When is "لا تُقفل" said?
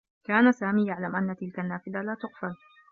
2.01-2.55